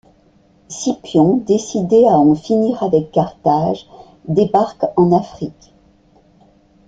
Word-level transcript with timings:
Scipion, 0.67 1.37
décidé 1.45 2.07
à 2.07 2.13
en 2.17 2.33
finir 2.33 2.81
avec 2.81 3.11
Carthage, 3.11 3.85
débarque 4.27 4.83
en 4.97 5.11
Afrique. 5.15 5.75